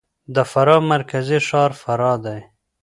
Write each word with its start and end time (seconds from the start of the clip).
د 0.35 0.37
فراه 0.51 0.81
مرکزي 0.91 1.39
ښار 1.47 1.71
فراه 1.81 2.17
دی. 2.25 2.39